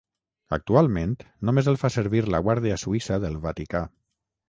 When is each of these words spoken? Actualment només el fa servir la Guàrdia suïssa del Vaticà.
Actualment 0.55 1.13
només 1.51 1.71
el 1.73 1.79
fa 1.83 1.93
servir 1.99 2.25
la 2.37 2.43
Guàrdia 2.51 2.83
suïssa 2.87 3.23
del 3.27 3.43
Vaticà. 3.49 3.89